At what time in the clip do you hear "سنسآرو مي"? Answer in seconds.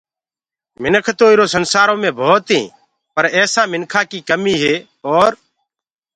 1.53-2.09